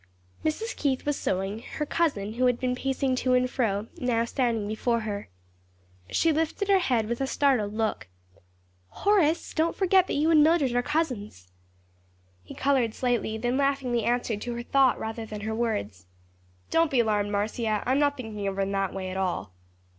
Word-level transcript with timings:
Mrs. 0.43 0.75
Keith 0.75 1.05
was 1.05 1.15
sewing, 1.15 1.59
her 1.73 1.85
cousin 1.85 2.33
who 2.33 2.47
had 2.47 2.59
been 2.59 2.73
pacing 2.73 3.15
to 3.17 3.35
and 3.35 3.47
fro, 3.47 3.85
now 3.99 4.25
standing 4.25 4.67
before 4.67 5.01
her. 5.01 5.29
She 6.09 6.31
lifted 6.31 6.69
her 6.69 6.79
head 6.79 7.07
with 7.07 7.21
a 7.21 7.27
startled 7.27 7.75
look. 7.75 8.07
"Horace, 8.89 9.53
don't 9.53 9.75
forget 9.75 10.07
that 10.07 10.15
you 10.15 10.31
and 10.31 10.41
Mildred 10.43 10.75
are 10.75 10.81
cousins." 10.81 11.51
He 12.43 12.55
colored 12.55 12.95
slightly, 12.95 13.37
then 13.37 13.57
laughingly 13.57 14.03
answered 14.03 14.41
to 14.41 14.55
her 14.55 14.63
thought 14.63 14.97
rather 14.97 15.23
than 15.23 15.41
her 15.41 15.53
words, 15.53 16.07
"Don't 16.71 16.89
be 16.89 16.99
alarmed, 17.01 17.31
Marcia; 17.31 17.83
I'm 17.85 17.99
not 17.99 18.17
thinking 18.17 18.47
of 18.47 18.55
her 18.55 18.63
in 18.63 18.71
that 18.71 18.95
way 18.95 19.11
at 19.11 19.17
all." 19.17 19.53